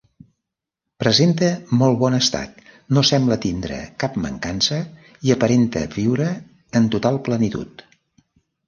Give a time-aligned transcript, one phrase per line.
[1.03, 1.49] Presenta
[1.81, 2.57] molt bon estat,
[2.97, 4.83] no sembla tindre cap mancança
[5.29, 6.33] i aparenta viure
[6.81, 7.89] en total plenitud.